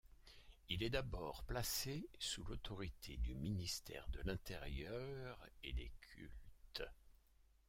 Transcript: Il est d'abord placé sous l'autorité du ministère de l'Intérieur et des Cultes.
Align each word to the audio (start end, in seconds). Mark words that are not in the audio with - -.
Il 0.69 0.81
est 0.81 0.89
d'abord 0.89 1.43
placé 1.43 2.09
sous 2.17 2.43
l'autorité 2.45 3.17
du 3.17 3.35
ministère 3.35 4.07
de 4.09 4.19
l'Intérieur 4.23 5.47
et 5.63 5.73
des 5.73 5.91
Cultes. 6.15 6.83